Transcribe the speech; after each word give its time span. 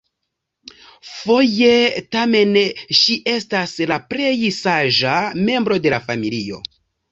Foje 1.17 1.73
tamen 2.15 2.57
ŝi 3.01 3.19
estas 3.35 3.77
la 3.93 4.01
plej 4.15 4.33
saĝa 4.63 5.21
membro 5.45 5.81
de 5.87 5.97
la 5.99 6.03
familio. 6.11 6.63